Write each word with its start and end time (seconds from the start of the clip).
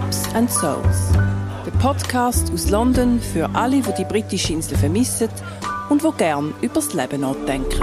Pubs 0.00 0.34
and 0.34 0.50
Souls. 0.50 1.12
Der 1.66 1.72
Podcast 1.72 2.50
aus 2.52 2.70
London 2.70 3.20
für 3.20 3.50
alle, 3.54 3.82
die 3.82 3.92
die 3.98 4.04
britische 4.06 4.54
Insel 4.54 4.78
vermissen 4.78 5.28
und 5.90 6.02
wo 6.02 6.10
gern 6.10 6.54
übers 6.62 6.94
Leben 6.94 7.20
nachdenken. 7.20 7.82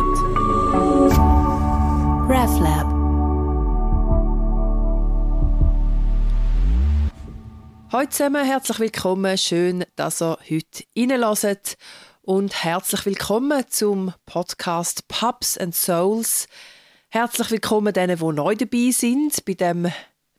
RevLab 2.28 2.88
Hallo 7.92 8.10
zusammen, 8.10 8.44
herzlich 8.44 8.80
willkommen. 8.80 9.38
Schön, 9.38 9.86
dass 9.96 10.20
ihr 10.20 10.40
heute 10.50 10.86
reinlässt. 10.98 11.78
Und 12.24 12.64
herzlich 12.64 13.06
willkommen 13.06 13.64
zum 13.70 14.12
Podcast 14.26 15.08
Pubs 15.08 15.56
and 15.56 15.76
Souls. 15.76 16.48
Herzlich 17.10 17.52
willkommen 17.52 17.94
denen, 17.94 18.18
die 18.18 18.34
neu 18.34 18.56
dabei 18.56 18.90
sind 18.92 19.46
bei 19.46 19.54
dem 19.54 19.92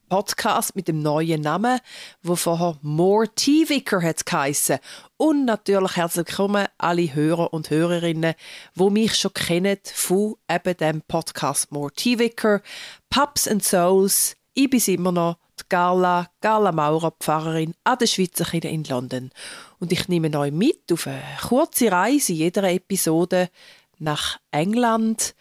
Podcast 0.08 0.74
mit 0.74 0.88
dem 0.88 1.02
neuen 1.02 1.42
Namen, 1.42 1.80
wo 2.22 2.34
vorher 2.34 2.78
More 2.82 3.28
Vicar 3.36 4.02
hat 4.02 4.24
geheissen. 4.24 4.78
Und 5.16 5.44
natürlich 5.44 5.96
herzlich 5.96 6.26
willkommen 6.26 6.66
alle 6.78 7.14
Hörer 7.14 7.52
und 7.52 7.70
Hörerinnen, 7.70 8.34
wo 8.74 8.90
mich 8.90 9.14
schon 9.14 9.34
kennen 9.34 9.78
von 9.84 10.36
eben 10.50 10.76
dem 10.76 11.02
Podcast 11.02 11.70
More 11.70 11.92
Vicar, 11.94 12.62
Pubs 13.10 13.46
and 13.46 13.62
Souls. 13.62 14.36
Ich 14.54 14.70
bin 14.70 14.80
immer 14.86 15.12
noch 15.12 15.36
die 15.60 15.64
Gala, 15.68 16.28
Gala 16.40 16.72
Maurer, 16.72 17.12
Pfarrerin 17.20 17.74
an 17.84 17.98
der 17.98 18.06
Schweizer 18.06 18.52
in 18.52 18.84
London. 18.84 19.30
Und 19.78 19.92
ich 19.92 20.08
nehme 20.08 20.36
euch 20.38 20.52
mit 20.52 20.90
auf 20.92 21.06
eine 21.06 21.22
kurze 21.46 21.92
Reise 21.92 22.32
in 22.32 22.38
jeder 22.38 22.64
Episode 22.64 23.50
nach 23.98 24.38
England 24.50 25.34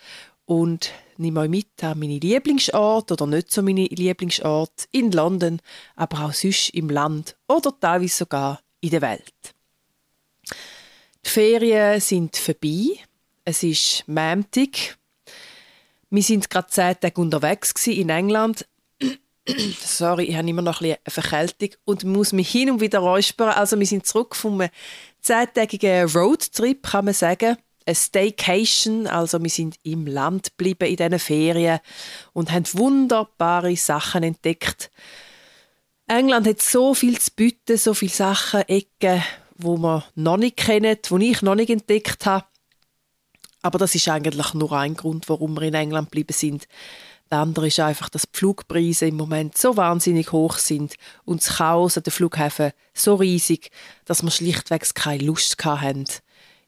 und 0.46 0.92
nehme 1.20 1.42
euch 1.42 1.50
mit 1.50 1.84
an 1.84 2.00
meine 2.00 2.20
Lieblingsort 2.20 3.12
oder 3.12 3.28
nicht 3.28 3.52
so 3.52 3.62
meine 3.62 3.86
Lieblingsort 3.86 4.88
in 4.92 5.12
London, 5.12 5.60
aber 5.96 6.26
auch 6.26 6.34
sonst 6.34 6.70
im 6.70 6.90
Land 6.90 7.36
oder 7.48 7.74
teilweise 7.80 8.16
sogar 8.16 8.62
in 8.82 8.90
der 8.90 9.02
Welt. 9.02 9.34
Die 11.26 11.30
Ferien 11.30 12.00
sind 12.00 12.38
vorbei. 12.38 13.00
Es 13.44 13.64
ist 13.64 14.04
Montag. 14.08 14.98
Wir 16.10 16.24
sind 16.24 16.50
gerade 16.50 16.68
zehn 16.68 17.00
Tage 17.00 17.20
unterwegs 17.20 17.86
in 17.88 18.10
England. 18.10 18.66
Sorry, 19.82 20.26
ich 20.26 20.36
habe 20.36 20.50
immer 20.50 20.62
noch 20.62 20.82
ein 20.82 20.92
eine 20.92 20.98
Verkältung 21.08 21.70
und 21.86 22.04
muss 22.04 22.34
mich 22.34 22.50
hin 22.50 22.72
und 22.72 22.82
wieder 22.82 23.00
räuspern. 23.00 23.50
Also 23.50 23.80
wir 23.80 23.86
sind 23.86 24.06
zurück 24.06 24.36
vom 24.36 24.62
zehntägigen 25.22 26.10
Roadtrip, 26.10 26.84
kann 26.84 27.06
man 27.06 27.14
sagen 27.14 27.58
eine 27.88 27.96
Staycation, 27.96 29.08
also 29.08 29.42
wir 29.42 29.50
sind 29.50 29.80
im 29.84 30.06
Land 30.06 30.58
geblieben 30.58 30.90
in 30.90 30.98
diesen 30.98 31.20
Ferien 31.20 31.80
und 32.34 32.52
haben 32.52 32.66
wunderbare 32.74 33.76
Sachen 33.78 34.24
entdeckt. 34.24 34.92
England 36.08 36.48
hat 36.48 36.62
so 36.62 36.94
viel 36.94 37.18
zu 37.20 37.32
bieten, 37.36 37.78
so 37.78 37.94
viele 37.94 38.12
Sachen, 38.12 38.62
Ecken, 38.68 39.24
wo 39.56 39.78
man 39.78 40.04
noch 40.16 40.38
nicht 40.38 40.58
kennt, 40.58 41.12
wo 41.12 41.18
ich 41.18 41.42
noch 41.42 41.56
nicht 41.56 41.70
entdeckt 41.70 42.26
habe. 42.26 42.46
Aber 43.62 43.80
das 43.80 43.96
ist 43.96 44.08
eigentlich 44.08 44.54
nur 44.54 44.72
ein 44.74 44.96
Grund, 44.96 45.28
warum 45.30 45.56
wir 45.56 45.64
in 45.64 45.74
England 45.74 46.12
geblieben 46.12 46.34
sind. 46.34 46.68
Der 47.32 47.40
andere 47.40 47.68
ist 47.68 47.80
einfach, 47.80 48.10
dass 48.10 48.24
die 48.24 48.38
Flugpreise 48.38 49.08
im 49.08 49.16
Moment 49.16 49.58
so 49.58 49.76
wahnsinnig 49.76 50.32
hoch 50.32 50.58
sind 50.58 50.96
und 51.26 51.42
das 51.42 51.58
Chaos 51.58 51.98
an 51.98 52.04
den 52.04 52.12
Flughäfen 52.12 52.72
so 52.94 53.16
riesig, 53.16 53.72
dass 54.06 54.24
wir 54.24 54.32
schlichtweg 54.32 54.94
keine 54.94 55.24
Lust 55.24 55.64
haben, 55.66 56.06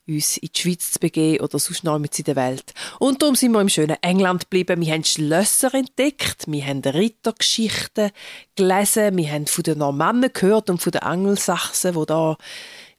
uns 0.10 0.38
in 0.38 0.50
die 0.54 0.60
Schweiz 0.60 0.92
zu 0.92 1.00
begeben 1.00 1.44
oder 1.44 1.60
sonst 1.60 1.84
noch 1.84 2.00
mit 2.00 2.18
in 2.18 2.26
der 2.26 2.36
Welt. 2.36 2.74
Und 3.00 3.22
darum 3.22 3.36
sind 3.36 3.52
wir 3.52 3.62
im 3.62 3.70
schönen 3.70 3.98
England 4.02 4.42
geblieben. 4.42 4.82
Wir 4.82 4.94
haben 4.94 5.04
Schlösser 5.04 5.74
entdeckt, 5.74 6.46
wir 6.48 6.66
haben 6.66 6.82
Rittergeschichten 6.82 8.12
gelesen, 8.56 9.18
wir 9.18 9.32
haben 9.32 9.48
von 9.48 9.64
den 9.64 9.78
Normannen 9.78 10.32
gehört 10.34 10.70
und 10.70 10.82
von 10.82 10.92
den 10.92 11.02
Angelsachsen, 11.02 11.94
die 11.94 12.06
da 12.06 12.38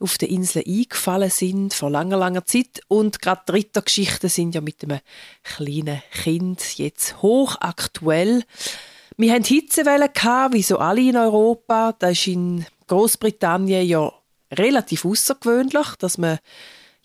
auf 0.00 0.16
der 0.16 0.30
Insel 0.30 0.64
eingefallen 0.66 1.30
sind 1.30 1.74
vor 1.74 1.90
langer, 1.90 2.16
langer 2.16 2.46
Zeit. 2.46 2.80
Und 2.88 3.20
gerade 3.20 3.42
die 3.48 3.52
Rittergeschichten 3.52 4.30
sind 4.30 4.54
ja 4.54 4.60
mit 4.60 4.82
einem 4.82 5.00
kleinen 5.42 6.02
Kind 6.12 6.78
jetzt 6.78 7.20
hochaktuell. 7.20 8.44
Wir 9.16 9.34
hatten 9.34 9.44
Hitzewellen, 9.44 10.08
wie 10.52 10.62
so 10.62 10.78
alle 10.78 11.02
in 11.02 11.16
Europa. 11.16 11.92
Das 11.98 12.12
ist 12.12 12.28
in 12.28 12.64
Großbritannien 12.86 13.86
ja 13.86 14.10
relativ 14.52 15.04
außergewöhnlich, 15.04 15.88
dass 15.98 16.16
man 16.16 16.38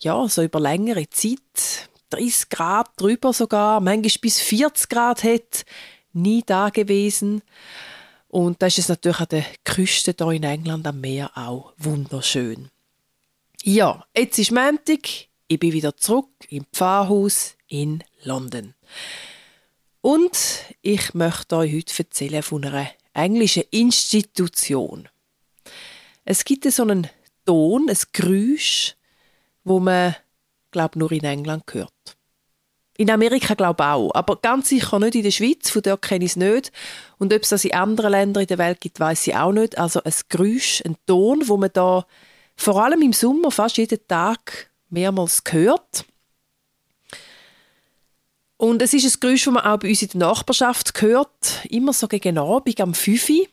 ja, 0.00 0.28
so 0.28 0.42
über 0.42 0.60
längere 0.60 1.08
Zeit 1.10 1.88
30 2.10 2.48
Grad 2.48 2.88
drüber 2.96 3.32
sogar, 3.32 3.80
manchmal 3.80 4.20
bis 4.20 4.40
40 4.40 4.88
Grad 4.88 5.24
hat, 5.24 5.64
nie 6.12 6.42
da 6.44 6.68
gewesen. 6.70 7.42
Und 8.28 8.62
das 8.62 8.74
ist 8.74 8.84
es 8.84 8.88
natürlich 8.88 9.20
an 9.20 9.28
der 9.30 9.44
Küste 9.64 10.14
hier 10.16 10.30
in 10.30 10.42
England 10.42 10.86
am 10.86 11.00
Meer 11.00 11.30
auch 11.36 11.72
wunderschön. 11.78 12.70
Ja, 13.62 14.04
jetzt 14.16 14.38
ist 14.38 14.52
Montag, 14.52 15.00
ich 15.48 15.58
bin 15.58 15.72
wieder 15.72 15.96
zurück 15.96 16.30
im 16.48 16.66
Pfarrhaus 16.72 17.56
in 17.68 18.04
London. 18.22 18.74
Und 20.00 20.38
ich 20.82 21.14
möchte 21.14 21.56
euch 21.56 21.74
heute 21.74 21.98
erzählen 21.98 22.42
von 22.42 22.64
einer 22.64 22.88
englischen 23.12 23.64
Institution. 23.70 25.08
Es 26.24 26.44
gibt 26.44 26.70
so 26.70 26.82
einen 26.82 27.08
Ton, 27.44 27.88
ein 27.88 27.98
Geräusch, 28.12 28.94
wo 29.66 29.80
man, 29.80 30.14
glaube 30.70 30.98
nur 30.98 31.10
in 31.10 31.24
England 31.24 31.64
hört. 31.72 31.92
In 32.96 33.10
Amerika 33.10 33.54
glaube 33.54 33.82
ich 33.82 33.88
auch, 33.88 34.14
aber 34.14 34.36
ganz 34.36 34.68
sicher 34.68 34.98
nicht 35.00 35.16
in 35.16 35.24
der 35.24 35.32
Schweiz, 35.32 35.68
von 35.68 35.82
dort 35.82 36.02
kenne 36.02 36.24
ich 36.24 36.30
es 36.30 36.36
nicht. 36.36 36.72
Und 37.18 37.34
ob 37.34 37.42
es 37.42 37.50
das 37.50 37.64
in 37.64 37.74
anderen 37.74 38.12
Ländern 38.12 38.42
in 38.42 38.46
der 38.46 38.58
Welt 38.58 38.80
gibt, 38.80 39.00
weiß 39.00 39.26
ich 39.26 39.36
auch 39.36 39.52
nicht. 39.52 39.76
Also 39.76 40.02
ein 40.02 40.14
Geräusch, 40.28 40.82
ein 40.86 40.96
Ton, 41.06 41.42
wo 41.46 41.56
man 41.56 41.70
da 41.72 42.06
vor 42.56 42.82
allem 42.82 43.02
im 43.02 43.12
Sommer 43.12 43.50
fast 43.50 43.76
jeden 43.76 43.98
Tag 44.06 44.70
mehrmals 44.88 45.42
hört. 45.50 46.06
Und 48.56 48.80
es 48.80 48.94
ist 48.94 49.04
ein 49.04 49.20
Geräusch, 49.20 49.44
das 49.44 49.52
man 49.52 49.64
auch 49.64 49.78
bei 49.78 49.88
uns 49.88 50.02
in 50.02 50.08
der 50.10 50.28
Nachbarschaft 50.28 51.02
hört, 51.02 51.66
immer 51.68 51.92
so 51.92 52.06
gegen 52.06 52.38
Abend 52.38 52.80
am 52.80 52.94
5 52.94 53.30
Uhr. 53.30 53.46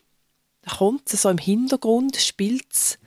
Da 0.62 0.76
kommt 0.76 1.12
es 1.12 1.22
so 1.22 1.28
im 1.28 1.38
Hintergrund, 1.38 2.16
spielt 2.16 2.72
es. 2.72 2.98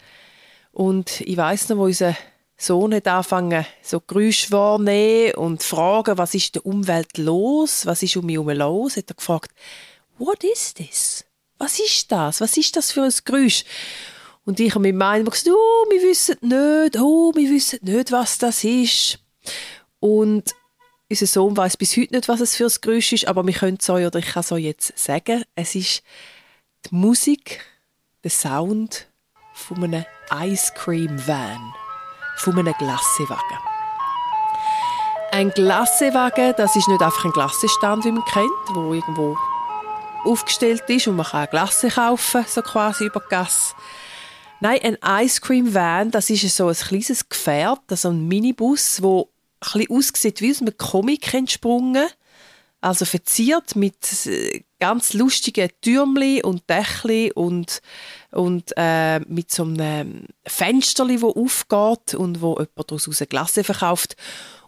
Und 0.72 1.22
ich 1.22 1.38
weiß 1.38 1.69
noch, 1.69 1.78
wo 1.78 1.85
unser 1.85 2.16
Sohn 2.57 2.94
hat 2.94 3.07
angefangen, 3.07 3.66
so 3.84 4.00
Geräusche 4.00 4.51
wahrnehmen 4.51 5.35
und 5.35 5.62
fragen, 5.62 6.18
was 6.18 6.34
ist 6.34 6.56
der 6.56 6.66
Umwelt 6.66 7.18
los? 7.18 7.85
Was 7.85 8.01
ist 8.01 8.18
um 8.18 8.25
mich 8.25 8.35
herum 8.35 8.50
los? 8.50 8.97
Hat 8.97 9.12
er 9.12 9.16
gefragt, 9.16 9.51
what 10.18 10.44
is 10.44 10.73
this? 10.73 11.23
Was 11.59 11.79
ist 11.79 12.12
das? 12.12 12.41
Was 12.41 12.57
ist 12.57 12.75
das 12.75 12.91
für 12.91 13.03
ein 13.03 13.13
Geräusch? 13.25 13.63
Und 14.44 14.59
ich 14.59 14.72
habe 14.72 14.81
mit 14.81 14.95
meinem 14.95 15.25
gesagt, 15.25 15.50
oh, 15.50 15.85
wir 15.90 16.01
wissen 16.01 16.38
nicht, 16.41 16.97
oh, 17.00 17.31
wir 17.35 17.50
wissen 17.50 17.79
nicht, 17.84 18.12
was 18.12 18.40
das 18.40 18.63
ist. 18.63 19.19
Und 20.00 20.56
unser 21.09 21.28
Sohn 21.28 21.56
weiß 21.56 21.78
bis 21.78 21.95
heute 21.95 22.16
nicht, 22.16 22.28
was 22.28 22.41
es 22.41 22.56
für 22.56 22.66
ein 22.66 22.81
Geräusch 22.81 23.13
ist, 23.13 23.28
aber 23.28 23.45
wir 23.45 23.53
können 23.53 23.78
es 23.79 23.89
euch, 23.89 24.06
oder 24.06 24.19
ich 24.19 24.28
kann 24.28 24.41
es 24.41 24.51
euch 24.51 24.63
jetzt 24.63 24.97
sagen, 24.97 25.44
es 25.56 25.75
ist 25.75 26.01
die 26.89 26.95
Musik, 26.95 27.62
der 28.24 28.31
Sound 28.31 29.07
von 29.53 29.84
einem 29.84 30.06
Ice 30.31 30.72
Cream 30.75 31.28
Van 31.28 31.74
von 32.37 32.57
einem 32.57 32.73
Glassewagen. 32.77 33.57
Ein 35.31 35.51
Glassewagen, 35.51 36.53
das 36.57 36.75
ist 36.75 36.87
nicht 36.87 37.01
einfach 37.01 37.25
ein 37.25 37.31
Glassestand, 37.31 38.05
wie 38.05 38.11
man 38.11 38.25
kennt, 38.25 38.49
wo 38.73 38.93
irgendwo 38.93 39.37
aufgestellt 40.23 40.83
ist 40.87 41.07
und 41.07 41.15
man 41.15 41.25
kann 41.25 41.47
Glasse 41.49 41.89
kaufen, 41.89 42.45
so 42.47 42.61
quasi 42.61 43.05
über 43.05 43.19
Gasse. 43.19 43.75
Nein, 44.59 44.97
ein 45.03 45.25
Ice 45.25 45.39
Cream 45.41 45.73
Van, 45.73 46.11
das 46.11 46.29
ist 46.29 46.55
so 46.55 46.67
ein 46.67 46.75
kleines 46.75 47.29
Gefährt, 47.29 47.81
so 47.91 48.09
ein 48.09 48.27
Minibus, 48.27 49.01
wo 49.01 49.29
ein 49.59 49.81
bisschen 49.81 49.97
aussieht 49.97 50.41
wie 50.41 50.51
aus 50.51 50.61
einem 50.61 50.77
Comic 50.77 51.33
entsprungen. 51.33 52.07
Also 52.87 53.03
verziert 53.03 53.75
mit 53.75 54.25
äh, 54.27 54.63
ganz 54.79 55.12
lustigen 55.12 55.69
Türmli 55.81 56.41
und 56.41 56.69
Dächli 56.69 57.33
und, 57.35 57.81
und 58.31 58.71
äh, 58.77 59.19
mit 59.27 59.51
so 59.51 59.63
einem 59.63 60.27
Fensterli, 60.45 61.21
wo 61.21 61.31
aufgeht 61.31 62.13
und 62.13 62.41
wo 62.41 62.53
jemand 62.53 62.69
daraus 62.77 63.19
eine 63.19 63.27
Glasse 63.27 63.65
verkauft 63.65 64.15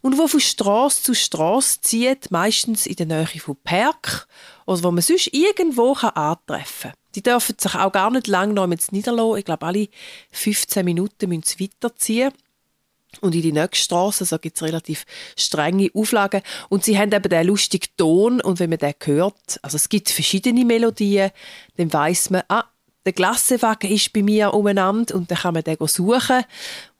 und 0.01 0.17
wo 0.17 0.27
von 0.27 0.41
Straße 0.41 1.01
zu 1.01 1.13
Straße 1.13 1.79
zieht, 1.79 2.29
meistens 2.29 2.87
in 2.87 2.97
der 2.97 3.05
Nähe 3.05 3.39
von 3.39 3.55
Park 3.63 4.27
oder 4.65 4.83
wo 4.83 4.91
man 4.91 5.01
sonst 5.01 5.27
irgendwo 5.27 5.93
kann 5.93 6.09
antreffen 6.09 6.91
kann. 6.91 6.99
Die 7.15 7.23
dürfen 7.23 7.55
sich 7.57 7.73
auch 7.73 7.93
gar 7.93 8.11
nicht 8.11 8.27
lange 8.27 8.51
noch 8.53 8.67
niederlassen. 8.67 9.37
Ich 9.37 9.45
glaube, 9.45 9.65
alle 9.65 9.87
15 10.31 10.83
Minuten 10.83 11.29
müssen 11.29 11.43
sie 11.45 11.63
weiterziehen. 11.63 12.33
Und 13.21 13.35
in 13.35 13.41
die 13.41 13.51
nächste 13.51 13.83
Straße, 13.83 14.23
also 14.23 14.37
gibt 14.37 14.55
es 14.55 14.63
relativ 14.63 15.05
strenge 15.35 15.89
Auflagen. 15.93 16.41
Und 16.69 16.83
sie 16.83 16.97
haben 16.97 17.11
eben 17.11 17.29
den 17.29 17.47
lustigen 17.47 17.87
Ton. 17.97 18.39
Und 18.39 18.59
wenn 18.59 18.69
man 18.69 18.79
den 18.79 18.93
hört, 19.03 19.59
also 19.61 19.75
es 19.75 19.89
gibt 19.89 20.09
verschiedene 20.09 20.63
Melodien, 20.63 21.31
dann 21.77 21.91
weiß 21.91 22.29
man, 22.29 22.43
ah, 22.47 22.65
der 23.05 23.13
Glassewagen 23.13 23.89
ist 23.89 24.13
bei 24.13 24.21
mir 24.21 24.53
umeinander 24.53 25.15
und 25.15 25.31
dann 25.31 25.37
kann 25.39 25.53
man 25.53 25.63
den 25.63 25.77
suchen 25.87 26.43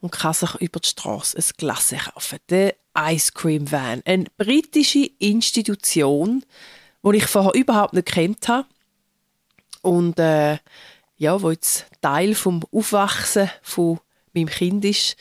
und 0.02 0.12
kann 0.12 0.34
sich 0.34 0.56
über 0.56 0.80
die 0.80 0.88
Straße 0.88 1.38
ein 1.38 1.44
Glasse 1.58 1.98
kaufen. 1.98 2.40
Der 2.50 2.76
Ice 2.98 3.32
Cream 3.34 3.72
Van, 3.72 4.02
eine 4.06 4.26
britische 4.38 5.10
Institution, 5.20 6.44
die 7.04 7.18
ich 7.18 7.28
vorher 7.28 7.54
überhaupt 7.54 7.94
nicht 7.94 8.08
kennt 8.08 8.48
habe. 8.48 8.66
Und 9.82 10.20
äh, 10.20 10.58
ja, 11.18 11.42
wo 11.42 11.52
jetzt 11.52 11.86
Teil 12.02 12.34
vom 12.34 12.62
Aufwachsen 12.72 13.50
von 13.62 14.00
meinem 14.34 14.48
Kind 14.48 14.86
ist. 14.86 15.16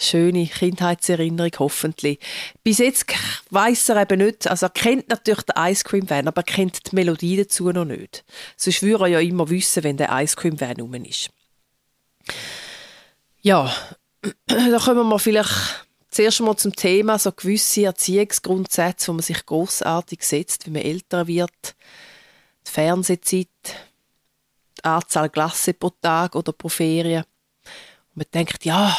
Schöne 0.00 0.46
Kindheitserinnerung, 0.46 1.50
hoffentlich. 1.58 2.20
Bis 2.62 2.78
jetzt 2.78 3.06
weiß 3.50 3.88
er 3.88 4.02
eben 4.02 4.24
nicht, 4.24 4.46
also 4.46 4.66
er 4.66 4.70
kennt 4.70 5.08
natürlich 5.08 5.42
den 5.42 5.60
Ice 5.70 5.82
Cream 5.82 6.08
Van, 6.08 6.28
aber 6.28 6.42
er 6.42 6.44
kennt 6.44 6.90
die 6.90 6.94
Melodie 6.94 7.36
dazu 7.36 7.70
noch 7.70 7.84
nicht. 7.84 8.24
Sonst 8.56 8.82
würde 8.82 9.04
er 9.04 9.08
ja 9.08 9.20
immer 9.20 9.50
wissen, 9.50 9.82
wenn 9.82 9.96
der 9.96 10.10
Ice 10.22 10.36
Cream 10.36 10.60
Van 10.60 10.80
rum 10.80 10.94
ist. 10.94 11.30
Ja, 13.42 13.74
da 14.46 14.78
kommen 14.78 15.08
wir 15.08 15.18
vielleicht 15.18 15.86
zuerst 16.10 16.40
mal 16.40 16.56
zum 16.56 16.74
Thema 16.74 17.18
so 17.18 17.32
gewisse 17.32 17.84
Erziehungsgrundsätze, 17.84 19.08
wo 19.08 19.14
man 19.14 19.22
sich 19.22 19.44
großartig 19.44 20.22
setzt, 20.22 20.66
wenn 20.66 20.74
man 20.74 20.82
älter 20.82 21.26
wird. 21.26 21.74
Die 22.66 22.70
Fernsehzeit, 22.70 23.48
die 24.78 24.84
Anzahl 24.84 25.28
Glasse 25.28 25.74
pro 25.74 25.90
Tag 25.90 26.36
oder 26.36 26.52
pro 26.52 26.68
Ferien. 26.68 27.24
Und 28.10 28.16
man 28.16 28.26
denkt, 28.32 28.64
ja, 28.64 28.96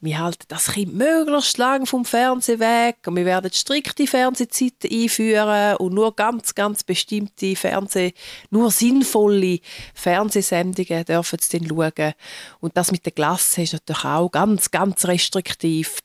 wir 0.00 0.18
halten 0.18 0.44
das 0.46 0.72
Kind 0.72 0.94
möglichst 0.94 1.58
lang 1.58 1.84
vom 1.84 2.04
Fernsehen 2.04 2.60
weg 2.60 2.98
und 3.06 3.16
wir 3.16 3.24
werden 3.24 3.52
strikte 3.52 4.06
Fernsehzeiten 4.06 4.90
einführen 4.92 5.76
und 5.78 5.92
nur 5.92 6.14
ganz, 6.14 6.54
ganz 6.54 6.84
bestimmte 6.84 7.56
Fernseh, 7.56 8.12
nur 8.50 8.70
sinnvolle 8.70 9.58
Fernsehsendungen 9.94 11.04
dürfen 11.04 11.38
sie 11.40 11.58
dann 11.58 11.68
schauen. 11.68 12.14
Und 12.60 12.76
das 12.76 12.92
mit 12.92 13.06
der 13.06 13.12
Klasse 13.12 13.62
ist 13.62 13.72
natürlich 13.72 14.04
auch 14.04 14.30
ganz, 14.30 14.70
ganz 14.70 15.04
restriktiv. 15.04 15.98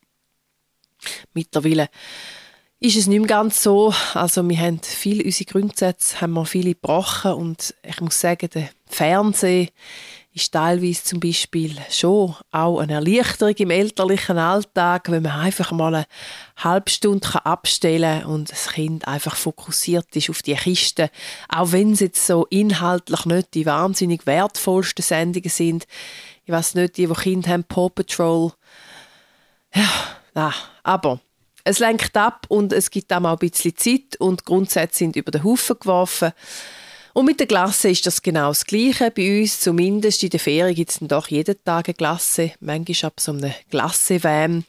Mittlerweile 1.33 1.89
ist 2.79 2.97
es 2.97 3.07
nicht 3.07 3.19
mehr 3.19 3.27
ganz 3.27 3.61
so. 3.61 3.93
Also 4.15 4.47
wir 4.47 4.57
haben 4.57 4.81
viele 4.81 5.23
unsere 5.23 5.51
Grundsätze 5.51 6.19
haben 6.19 6.33
wir 6.33 6.45
viele 6.45 6.73
gebrochen 6.73 7.33
und 7.33 7.75
ich 7.83 8.01
muss 8.01 8.19
sagen, 8.19 8.49
der 8.53 8.69
Fernsehen 8.87 9.69
ist 10.33 10.51
teilweise 10.51 11.03
zum 11.03 11.19
Beispiel 11.19 11.75
schon 11.91 12.35
auch 12.51 12.79
eine 12.79 12.93
Erleichterung 12.93 13.53
im 13.55 13.69
elterlichen 13.69 14.37
Alltag, 14.37 15.11
wenn 15.11 15.23
man 15.23 15.39
einfach 15.39 15.71
mal 15.71 15.93
eine 15.93 16.05
halbe 16.57 16.89
Stunde 16.89 17.45
abstellen 17.45 18.21
kann 18.21 18.31
und 18.31 18.51
das 18.51 18.69
Kind 18.69 19.07
einfach 19.07 19.35
fokussiert 19.35 20.15
ist 20.15 20.29
auf 20.29 20.41
die 20.41 20.55
Kiste. 20.55 21.11
Auch 21.49 21.71
wenn 21.71 21.93
es 21.93 21.99
jetzt 21.99 22.25
so 22.25 22.47
inhaltlich 22.49 23.25
nicht 23.25 23.53
die 23.53 23.65
wahnsinnig 23.65 24.25
wertvollsten 24.25 25.03
Sendungen 25.03 25.49
sind. 25.49 25.85
Ich 26.45 26.51
weiß 26.51 26.75
nicht, 26.75 26.97
die, 26.97 27.05
die 27.05 27.13
Kinder 27.13 27.51
haben, 27.51 27.63
Paw 27.63 27.89
Patrol. 27.89 28.51
Ja, 29.73 29.89
nein, 30.33 30.53
aber 30.81 31.19
es 31.63 31.79
lenkt 31.79 32.17
ab 32.17 32.45
und 32.49 32.73
es 32.73 32.89
gibt 32.89 33.13
auch 33.13 33.19
mal 33.19 33.33
ein 33.33 33.39
bisschen 33.39 33.77
Zeit 33.77 34.15
und 34.19 34.41
die 34.41 34.45
Grundsätze 34.45 34.99
sind 34.99 35.15
über 35.15 35.31
den 35.31 35.43
Haufen 35.43 35.77
geworfen. 35.79 36.33
Und 37.13 37.25
mit 37.25 37.39
der 37.39 37.47
Glasse 37.47 37.89
ist 37.89 38.07
das 38.07 38.23
genau 38.23 38.49
das 38.49 38.65
Gleiche. 38.65 39.11
Bei 39.11 39.41
uns, 39.41 39.59
zumindest 39.59 40.23
in 40.23 40.31
der 40.31 40.39
Ferien, 40.39 40.75
gibt 40.75 40.89
es 40.89 40.99
doch 40.99 41.27
jeden 41.27 41.63
Tag 41.63 41.87
eine 41.87 41.93
Glasse. 41.93 42.53
Manchmal 42.59 43.09
ab 43.09 43.19
so 43.19 43.31
einem 43.31 43.53
Glasse-Van. 43.69 44.65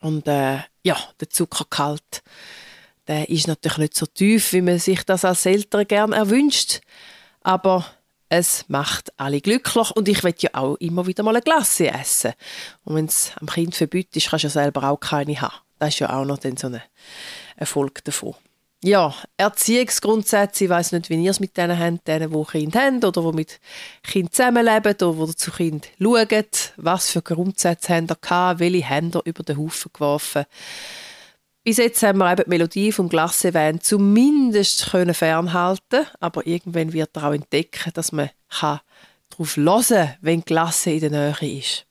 Und 0.00 0.26
äh, 0.26 0.58
ja, 0.82 0.96
der 1.20 1.28
Zuckergehalt, 1.28 2.22
der 3.06 3.28
ist 3.28 3.48
natürlich 3.48 3.78
nicht 3.78 3.96
so 3.96 4.06
tief, 4.06 4.54
wie 4.54 4.62
man 4.62 4.78
sich 4.78 5.04
das 5.04 5.26
als 5.26 5.44
Eltern 5.44 5.86
gerne 5.86 6.16
erwünscht. 6.16 6.80
Aber 7.42 7.84
es 8.30 8.64
macht 8.68 9.12
alle 9.18 9.42
glücklich 9.42 9.90
und 9.90 10.08
ich 10.08 10.24
will 10.24 10.34
ja 10.38 10.50
auch 10.54 10.76
immer 10.76 11.06
wieder 11.06 11.22
mal 11.22 11.36
eine 11.36 11.42
Glasse 11.42 11.88
essen. 11.88 12.32
Und 12.84 12.94
wenn 12.94 13.04
es 13.04 13.32
am 13.38 13.46
Kind 13.46 13.74
verbietet 13.74 14.16
ist, 14.16 14.30
kannst 14.30 14.44
du 14.44 14.46
ja 14.48 14.52
selber 14.52 14.84
auch 14.84 14.98
keine 14.98 15.38
haben. 15.38 15.56
Das 15.78 15.90
ist 15.90 15.98
ja 15.98 16.16
auch 16.16 16.24
noch 16.24 16.38
dann 16.38 16.56
so 16.56 16.68
ein 16.68 16.80
Erfolg 17.56 18.02
davon 18.04 18.36
ja, 18.84 19.14
Erziehungsgrundsätze, 19.36 20.64
ich 20.64 20.70
weiß 20.70 20.92
nicht, 20.92 21.08
wie 21.08 21.22
ihr 21.22 21.30
es 21.30 21.40
mit 21.40 21.56
denen 21.56 21.78
habt, 21.78 22.08
denen, 22.08 22.32
die 22.32 22.44
Kinder 22.44 22.80
haben 22.80 23.04
oder 23.04 23.22
die 23.22 23.36
mit 23.36 23.60
Kindern 24.02 24.32
zusammenleben 24.32 24.94
oder 25.08 25.36
zu 25.36 25.52
Kind 25.52 25.88
schauen. 26.00 26.46
Was 26.76 27.10
für 27.10 27.22
Grundsätze 27.22 27.94
haben 27.94 28.08
ihr 28.10 28.16
gehabt? 28.20 28.60
Welche 28.60 28.88
haben 28.88 29.12
ihr 29.14 29.22
über 29.24 29.44
den 29.44 29.58
Haufen 29.58 29.92
geworfen? 29.92 30.44
Bis 31.64 31.76
jetzt 31.76 32.02
haben 32.02 32.18
wir 32.18 32.32
eben 32.32 32.42
die 32.42 32.50
Melodie 32.50 32.90
vom 32.90 33.08
Glassewein 33.08 33.80
zumindest 33.80 34.90
können 34.90 35.14
fernhalten 35.14 36.06
aber 36.18 36.44
irgendwann 36.44 36.92
wird 36.92 37.16
er 37.16 37.28
auch 37.28 37.34
entdecken, 37.34 37.92
dass 37.94 38.10
man 38.10 38.30
darauf 38.50 39.56
hören 39.56 39.84
kann, 39.86 40.14
wenn 40.22 40.44
Glasse 40.44 40.90
in 40.90 41.00
der 41.00 41.10
Nähe 41.10 41.58
ist. 41.58 41.86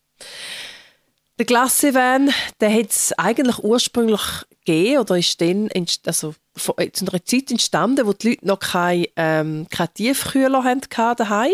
Der 1.42 1.48
Glassewein, 1.48 2.32
der 2.60 2.72
hat 2.72 2.92
es 2.92 3.14
eigentlich 3.14 3.64
ursprünglich 3.64 4.22
gegeben 4.64 5.00
oder 5.00 5.18
ist 5.18 5.42
dann 5.42 5.72
also 6.06 6.36
äh, 6.78 6.92
zu 6.92 7.08
einer 7.08 7.26
Zeit 7.26 7.50
entstanden, 7.50 8.06
wo 8.06 8.14
die 8.14 8.30
Leute 8.30 8.46
noch 8.46 8.60
keine, 8.60 9.08
ähm, 9.16 9.66
keine 9.72 9.92
Tiefkühler 9.92 10.64
hatten 10.64 10.88
daheim 11.18 11.54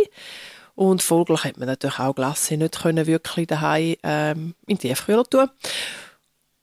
und 0.76 1.02
folglich 1.02 1.46
hat 1.46 1.58
man 1.58 1.70
natürlich 1.70 2.00
auch 2.00 2.14
Glasse 2.14 2.58
nicht 2.58 2.82
können 2.82 3.08
wirklich 3.08 3.48
daheim 3.48 3.96
ähm, 4.04 4.56
in 4.66 4.78
die 4.78 4.90
Tiefkühler 4.90 5.24
tun. 5.24 5.50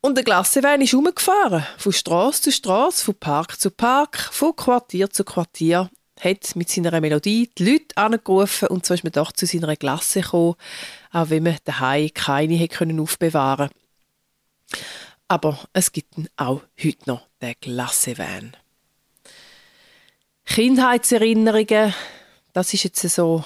Und 0.02 0.16
der 0.16 0.24
Glassewein 0.24 0.82
ist 0.82 0.92
umgefahren, 0.92 1.64
von 1.78 1.92
Straße 1.94 2.42
zu 2.42 2.52
Straße, 2.52 3.02
von 3.02 3.14
Park 3.14 3.58
zu 3.58 3.70
Park, 3.70 4.18
von 4.32 4.54
Quartier 4.54 5.08
zu 5.08 5.24
Quartier 5.24 5.88
hat 6.20 6.56
mit 6.56 6.68
seiner 6.70 7.00
Melodie 7.00 7.50
die 7.58 7.72
Leute 7.72 7.96
angerufen 7.96 8.68
und 8.68 8.86
so 8.86 8.94
ist 8.94 9.04
man 9.04 9.12
doch 9.12 9.32
zu 9.32 9.46
seiner 9.46 9.76
Glasse 9.76 10.20
gekommen, 10.20 10.54
auch 11.12 11.30
wenn 11.30 11.42
man 11.42 11.58
daheim 11.64 12.10
keine 12.14 12.54
hätte 12.54 12.76
können 12.76 13.00
aufbewahren 13.00 13.70
Aber 15.28 15.58
es 15.72 15.92
gibt 15.92 16.14
auch 16.36 16.62
heute 16.82 17.10
noch 17.10 17.26
den 17.42 17.54
Glassewein. 17.60 18.56
Kindheitserinnerungen, 20.46 21.94
das 22.52 22.74
ist 22.74 22.84
jetzt 22.84 23.00
so 23.00 23.44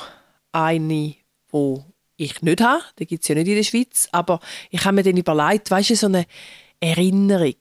eine, 0.52 1.14
wo 1.48 1.84
ich 2.16 2.42
nicht 2.42 2.60
habe. 2.60 2.82
Die 2.98 3.06
gibt 3.06 3.22
es 3.22 3.28
ja 3.28 3.34
nicht 3.34 3.46
in 3.46 3.56
der 3.56 3.62
Schweiz. 3.62 4.08
Aber 4.12 4.40
ich 4.70 4.84
habe 4.84 4.96
mir 4.96 5.02
dann 5.04 5.16
überlegt, 5.16 5.70
weißt 5.70 5.90
du, 5.90 5.96
so 5.96 6.06
eine 6.06 6.26
Erinnerung, 6.80 7.54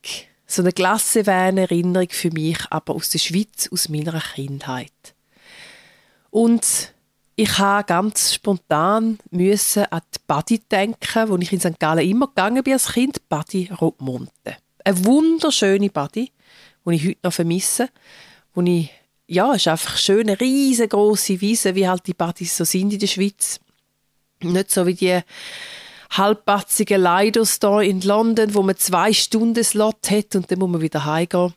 so 0.48 0.62
eine 0.62 0.72
Glassewein-Erinnerung 0.72 2.08
für 2.10 2.30
mich, 2.30 2.58
aber 2.70 2.94
aus 2.94 3.10
der 3.10 3.18
Schweiz, 3.18 3.68
aus 3.70 3.88
meiner 3.88 4.20
Kindheit. 4.20 5.14
Und 6.30 6.94
ich 7.36 7.58
habe 7.58 7.84
ganz 7.84 8.34
spontan 8.34 9.18
müssen 9.30 9.84
an 9.84 10.00
die 10.14 10.20
Badi 10.26 10.58
denken, 10.58 11.28
wo 11.28 11.36
ich 11.36 11.52
in 11.52 11.60
St. 11.60 11.78
Gallen 11.78 12.08
immer 12.08 12.26
gegangen 12.26 12.64
bin 12.64 12.72
als 12.72 12.92
Kind, 12.92 13.28
Badi 13.28 13.70
Rotmonte. 13.80 14.56
Eine 14.84 15.04
wunderschöne 15.04 15.90
Badi, 15.90 16.32
die 16.86 16.94
ich 16.94 17.04
heute 17.04 17.18
noch 17.22 17.32
vermisse, 17.32 17.90
wo 18.54 18.62
ich 18.62 18.90
ja, 19.28 19.50
es 19.50 19.58
ist 19.58 19.68
einfach 19.68 19.96
schöne, 19.98 20.40
riesengroße 20.40 21.40
Wiese, 21.40 21.74
wie 21.74 21.86
halt 21.86 22.06
die 22.06 22.14
Badis 22.14 22.56
so 22.56 22.64
sind 22.64 22.94
in 22.94 22.98
der 22.98 23.06
Schweiz. 23.06 23.60
Nicht 24.40 24.70
so 24.70 24.86
wie 24.86 24.94
die 24.94 25.20
halbpatzigen 26.10 27.00
Leidos 27.00 27.58
hier 27.60 27.80
in 27.82 28.00
London, 28.00 28.54
wo 28.54 28.62
man 28.62 28.76
zwei 28.76 29.12
Stunden 29.12 29.62
Slot 29.62 30.10
hat 30.10 30.34
und 30.34 30.50
dann 30.50 30.58
muss 30.58 30.70
man 30.70 30.80
wieder 30.80 31.04
heimgehen. 31.04 31.54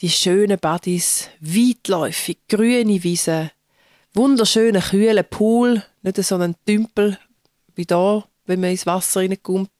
Die 0.00 0.10
schönen 0.10 0.58
Badis, 0.58 1.28
weitläufig, 1.40 2.38
grüne 2.48 3.02
Wiese, 3.02 3.52
wunderschöner, 4.14 4.80
kühler 4.80 5.22
Pool, 5.22 5.82
nicht 6.02 6.22
so 6.22 6.36
ein 6.36 6.56
Tümpel 6.66 7.18
wie 7.74 7.86
da, 7.86 8.24
wenn 8.46 8.60
man 8.60 8.70
ins 8.70 8.86
Wasser 8.86 9.20
reinkommt. 9.20 9.70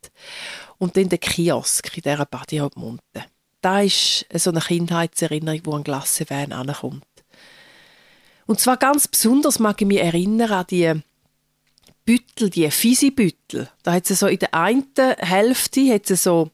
Und 0.78 0.96
dann 0.96 1.08
der 1.08 1.18
Kiosk 1.18 1.96
in 1.96 2.02
dieser 2.02 2.26
Badi 2.26 2.60
Monte. 2.76 3.24
Da 3.60 3.80
ist 3.80 4.26
so 4.34 4.50
eine 4.50 4.60
Kindheitserinnerung, 4.60 5.60
wo 5.64 5.76
ein 5.76 5.84
Glassewein 5.84 6.52
ankommt. 6.52 7.04
Und 8.46 8.58
zwar 8.58 8.76
ganz 8.76 9.06
besonders 9.06 9.58
mag 9.58 9.80
ich 9.80 9.86
mich 9.86 10.00
erinnern 10.00 10.50
an 10.50 10.66
die 10.68 10.92
Büttel, 12.04 12.50
die 12.50 12.70
Fisi-Büttel. 12.70 13.68
Da 13.82 13.92
hat 13.92 14.06
sie 14.06 14.14
so 14.14 14.26
in 14.26 14.38
der 14.38 14.54
einen 14.54 14.86
Hälfte 15.18 15.92
hat 15.92 16.06
sie 16.06 16.16
so, 16.16 16.50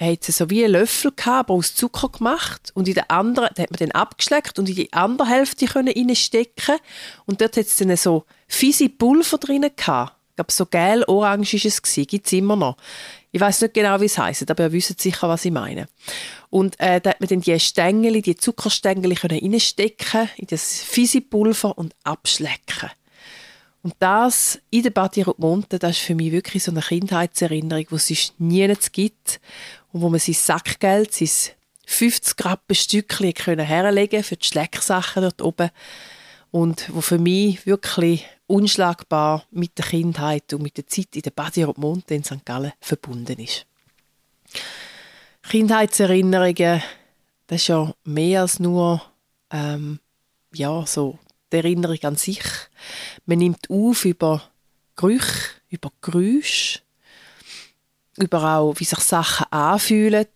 hat 0.00 0.24
sie 0.24 0.32
so 0.32 0.50
wie 0.50 0.64
einen 0.64 0.72
Löffel 0.72 1.12
gehabt, 1.12 1.50
aber 1.50 1.54
aus 1.54 1.74
Zucker 1.74 2.08
gemacht. 2.08 2.72
Und 2.74 2.88
in 2.88 2.94
der 2.94 3.10
anderen, 3.10 3.50
da 3.54 3.62
hat 3.62 3.70
man 3.70 3.78
den 3.78 3.92
abgeschleckt 3.92 4.58
und 4.58 4.68
in 4.68 4.74
die 4.74 4.92
andere 4.92 5.28
Hälfte 5.28 5.66
können 5.66 5.94
reinstecken. 5.94 6.76
Und 7.26 7.40
dort 7.40 7.56
hat 7.56 7.66
es 7.66 7.76
dann 7.76 7.96
so 7.96 8.24
Fisi-Pulver 8.48 9.38
drin 9.38 9.66
gehabt. 9.76 10.14
Ich 10.30 10.36
glaube, 10.36 10.52
so 10.52 10.66
gel-orange 10.66 11.54
war 11.54 11.64
es. 11.64 11.82
Gibt 12.06 12.26
es 12.26 12.32
immer 12.32 12.56
noch. 12.56 12.76
Ich 13.32 13.40
weiß 13.40 13.62
nicht 13.62 13.74
genau, 13.74 14.00
wie 14.00 14.06
es 14.06 14.18
heisst, 14.18 14.50
aber 14.50 14.64
ihr 14.64 14.72
wisst 14.72 15.00
sicher, 15.00 15.28
was 15.28 15.44
ich 15.44 15.52
meine. 15.52 15.88
Und 16.50 16.78
äh, 16.80 17.00
da 17.00 17.10
hat 17.10 17.20
man 17.20 17.28
dann 17.28 17.40
die 17.40 17.58
Stängel, 17.60 18.20
die 18.22 18.36
Zuckerstängel 18.36 19.14
reinstecken 19.14 20.28
in 20.36 20.46
das 20.46 20.82
Fisi-Pulver 20.82 21.76
und 21.76 21.94
abschlecken. 22.04 22.90
Und 23.86 23.94
das 24.00 24.58
in 24.70 24.82
der 24.82 24.90
Badi 24.90 25.24
Monte, 25.36 25.78
das 25.78 25.92
ist 25.92 26.00
für 26.02 26.16
mich 26.16 26.32
wirklich 26.32 26.64
so 26.64 26.72
eine 26.72 26.80
Kindheitserinnerung, 26.80 27.86
die 27.88 27.94
es 27.94 28.32
nie 28.36 28.74
gibt 28.90 29.40
und 29.92 30.00
wo 30.00 30.08
man 30.08 30.18
sein 30.18 30.34
Sackgeld, 30.34 31.14
sein 31.14 31.54
50 31.86 32.44
Rappen 32.44 32.74
Stückchen 32.74 33.60
herlegen 33.60 34.24
für 34.24 34.34
die 34.34 34.44
Schlecksachen 34.44 35.22
dort 35.22 35.40
oben 35.40 35.70
und 36.50 36.92
wo 36.92 37.00
für 37.00 37.20
mich 37.20 37.64
wirklich 37.64 38.26
unschlagbar 38.48 39.44
mit 39.52 39.78
der 39.78 39.84
Kindheit 39.84 40.52
und 40.52 40.62
mit 40.62 40.78
der 40.78 40.88
Zeit 40.88 41.14
in 41.14 41.22
der 41.22 41.30
Badi 41.30 41.64
Monte 41.76 42.16
in 42.16 42.24
St. 42.24 42.44
Gallen 42.44 42.72
verbunden 42.80 43.38
ist. 43.38 43.66
Kindheitserinnerungen, 45.48 46.82
das 47.46 47.60
ist 47.60 47.68
ja 47.68 47.94
mehr 48.02 48.40
als 48.40 48.58
nur 48.58 49.00
ähm, 49.52 50.00
ja, 50.52 50.84
so 50.86 51.20
die 51.52 51.58
Erinnerung 51.58 51.98
an 52.02 52.16
sich. 52.16 52.42
Man 53.26 53.38
nimmt 53.38 53.68
auf 53.68 54.04
über 54.04 54.42
Gerüche, 54.94 55.50
über 55.68 55.90
Geräusche, 56.00 56.80
über 58.16 58.56
auch, 58.56 58.74
wie 58.78 58.84
sich 58.84 59.00
Sachen 59.00 59.50
anfühlen. 59.50 60.26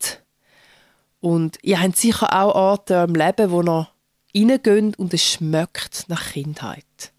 Und 1.20 1.58
ihr 1.62 1.80
habt 1.80 1.96
sicher 1.96 2.32
auch 2.34 2.54
Orte 2.54 3.06
im 3.08 3.14
Leben, 3.14 3.50
wo 3.50 3.62
ihr 3.62 3.88
reingeht 4.34 4.98
und 4.98 5.14
es 5.14 5.24
schmeckt 5.24 6.06
nach 6.08 6.32
Kindheit. 6.32 7.12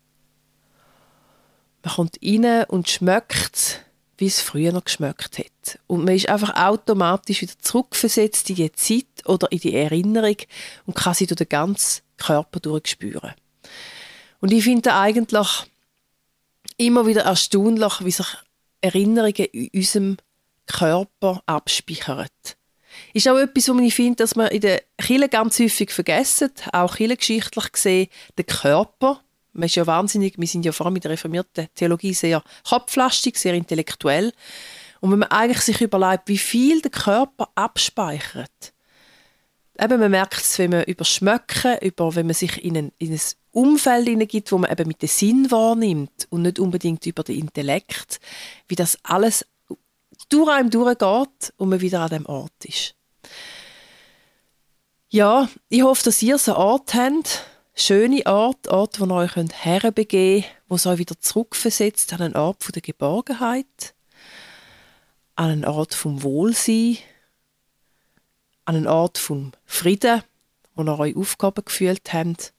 Man 1.83 1.95
kommt 1.95 2.19
rein 2.23 2.65
und 2.65 2.89
schmeckt, 2.89 3.85
wie 4.17 4.27
es 4.27 4.41
früher 4.41 4.71
noch 4.71 4.83
geschmeckt 4.83 5.39
hat. 5.39 5.79
Und 5.87 6.05
man 6.05 6.15
ist 6.15 6.29
einfach 6.29 6.55
automatisch 6.55 7.41
wieder 7.41 7.57
zurückversetzt 7.59 8.49
in 8.49 8.55
die 8.57 8.71
Zeit 8.73 9.25
oder 9.25 9.51
in 9.51 9.59
die 9.59 9.73
Erinnerung 9.73 10.37
und 10.85 10.95
kann 10.95 11.13
sie 11.13 11.25
durch 11.25 11.37
den 11.37 11.49
ganzen 11.49 12.01
Körper 12.17 12.59
durchspüren. 12.59 13.33
Und 14.41 14.51
ich 14.51 14.63
finde 14.63 14.93
eigentlich 14.93 15.47
immer 16.77 17.05
wieder 17.05 17.21
erstaunlich, 17.21 18.03
wie 18.03 18.11
sich 18.11 18.27
Erinnerungen 18.81 19.45
in 19.45 19.69
unserem 19.73 20.17
Körper 20.65 21.41
abspeichern. 21.45 22.27
Ist 23.13 23.27
auch 23.27 23.37
etwas, 23.37 23.69
was 23.69 23.81
ich 23.81 23.95
finde, 23.95 24.15
dass 24.17 24.35
wir 24.35 24.51
in 24.51 24.61
der 24.61 24.81
Kirche 24.97 25.29
ganz 25.29 25.59
häufig 25.59 25.91
vergessen, 25.91 26.51
auch 26.73 26.95
kirchengeschichtlich 26.95 27.71
gesehen, 27.71 28.07
der 28.37 28.45
Körper. 28.45 29.21
Man 29.53 29.65
ist 29.65 29.75
ja 29.75 29.85
wahnsinnig, 29.85 30.37
wir 30.37 30.47
sind 30.47 30.65
ja 30.65 30.71
vor 30.71 30.87
allem 30.87 30.93
mit 30.93 31.03
der 31.03 31.11
reformierten 31.11 31.67
Theologie 31.75 32.13
sehr 32.13 32.43
kopflastig, 32.67 33.37
sehr 33.37 33.53
intellektuell. 33.53 34.33
Und 35.01 35.11
wenn 35.11 35.19
man 35.19 35.29
eigentlich 35.29 35.61
sich 35.61 35.81
überlegt, 35.81 36.27
wie 36.27 36.37
viel 36.37 36.81
der 36.81 36.91
Körper 36.91 37.49
abspeichert, 37.55 38.73
eben, 39.79 39.99
man 39.99 40.11
merkt 40.11 40.41
es, 40.41 40.59
wenn 40.59 40.71
man 40.71 40.83
über 40.83 41.05
Schmöcken, 41.05 41.77
über, 41.81 42.15
wenn 42.15 42.25
man 42.25 42.35
sich 42.35 42.63
in 42.63 42.77
ein, 42.77 42.91
in 42.97 43.13
ein 43.13 43.21
Umfeld 43.51 44.07
hineingibt, 44.07 44.51
wo 44.51 44.57
man 44.57 44.71
eben 44.71 44.87
mit 44.87 45.01
dem 45.01 45.09
Sinn 45.09 45.51
wahrnimmt 45.51 46.27
und 46.29 46.43
nicht 46.43 46.59
unbedingt 46.59 47.05
über 47.05 47.23
den 47.23 47.39
Intellekt, 47.39 48.19
wie 48.67 48.75
das 48.75 48.97
alles 49.03 49.45
durch 50.29 50.49
einem 50.49 50.69
durchgeht 50.69 51.53
und 51.57 51.69
man 51.69 51.81
wieder 51.81 52.01
an 52.01 52.09
dem 52.09 52.25
Ort 52.25 52.65
ist. 52.65 52.95
Ja, 55.09 55.49
ich 55.67 55.83
hoffe, 55.83 56.03
dass 56.05 56.21
ihr 56.21 56.37
so 56.37 56.53
einen 56.53 56.63
Ort 56.63 56.93
habt, 56.93 57.45
schöne 57.75 58.25
Ort, 58.25 58.69
Ort, 58.69 58.99
wo 58.99 59.05
ihr 59.05 59.15
euch 59.15 59.35
herbegeben 59.35 60.43
könnt, 60.43 60.55
wo 60.69 60.75
es 60.75 60.85
euch 60.85 60.99
wieder 60.99 61.19
zurückversetzt 61.19 62.13
an 62.13 62.21
einen 62.21 62.35
Ort 62.35 62.73
der 62.73 62.81
Geborgenheit, 62.81 63.93
an 65.35 65.49
einen 65.49 65.65
Ort 65.65 65.93
vom 65.93 66.23
Wohlsein, 66.23 66.97
an 68.65 68.75
einen 68.75 68.87
Ort 68.87 69.17
vom 69.17 69.51
Frieden, 69.65 70.23
wo 70.75 70.83
ihr 70.83 70.99
euch 70.99 71.15
Aufgaben 71.15 71.65
gefühlt 71.65 72.13
habt 72.13 72.53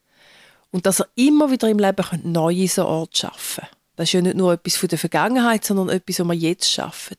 und 0.70 0.86
dass 0.86 1.00
ihr 1.00 1.08
immer 1.14 1.50
wieder 1.50 1.68
im 1.68 1.78
Leben 1.78 2.04
könnt 2.04 2.24
neue 2.24 2.68
so 2.68 2.86
Orte 2.86 3.20
schaffen 3.20 3.64
könnt. 3.64 3.76
Das 3.96 4.08
ist 4.08 4.14
ja 4.14 4.22
nicht 4.22 4.36
nur 4.36 4.54
etwas 4.54 4.76
von 4.76 4.88
der 4.88 4.98
Vergangenheit, 4.98 5.64
sondern 5.64 5.90
etwas, 5.90 6.18
was 6.18 6.26
wir 6.26 6.34
jetzt 6.34 6.70
schaffen. 6.70 7.16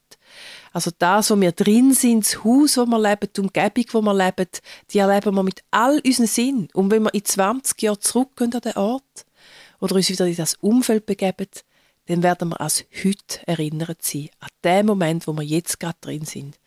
Also 0.72 0.90
das, 0.98 1.30
wo 1.30 1.40
wir 1.40 1.52
drin 1.52 1.94
sind, 1.94 2.24
das 2.26 2.42
Haus, 2.42 2.76
wo 2.76 2.84
wir 2.84 2.98
leben, 2.98 3.28
die 3.34 3.40
Umgebung, 3.40 3.84
wo 3.92 4.02
wir 4.02 4.14
leben, 4.14 4.48
die 4.90 4.98
erleben 4.98 5.34
wir 5.36 5.44
mit 5.44 5.62
all 5.70 6.00
unseren 6.04 6.26
Sinn. 6.26 6.68
Und 6.74 6.90
wenn 6.90 7.04
wir 7.04 7.14
in 7.14 7.24
20 7.24 7.80
Jahren 7.80 8.00
zurückgehen 8.00 8.52
an 8.54 8.60
den 8.60 8.76
Ort 8.76 9.24
oder 9.78 9.94
uns 9.94 10.08
wieder 10.08 10.26
in 10.26 10.34
das 10.34 10.56
Umfeld 10.56 11.06
begeben, 11.06 11.46
dann 12.06 12.24
werden 12.24 12.48
wir 12.48 12.60
als 12.60 12.84
heute 13.04 13.46
erinnert 13.46 14.02
sein, 14.02 14.30
an 14.40 14.48
den 14.64 14.86
Moment, 14.86 15.28
wo 15.28 15.32
wir 15.32 15.44
jetzt 15.44 15.78
gerade 15.78 15.96
drin 16.00 16.24
sind. 16.24 16.58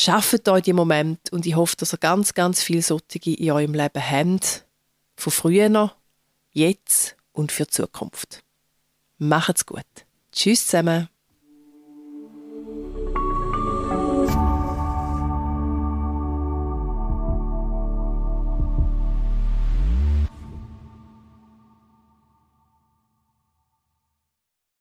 Schafft 0.00 0.48
euch 0.48 0.62
die 0.62 0.72
Moment 0.72 1.30
und 1.30 1.44
ich 1.44 1.56
hoffe, 1.56 1.76
dass 1.76 1.92
ihr 1.92 1.98
ganz, 1.98 2.32
ganz 2.32 2.62
viele 2.62 2.80
solche 2.80 3.18
in 3.34 3.50
eurem 3.50 3.74
Leben 3.74 4.10
habt, 4.10 4.64
von 5.14 5.30
früher, 5.30 5.94
jetzt 6.52 7.16
und 7.32 7.52
für 7.52 7.64
die 7.64 7.72
Zukunft. 7.72 8.42
Macht's 9.18 9.66
gut. 9.66 9.84
Tschüss 10.32 10.64
zusammen. 10.64 11.10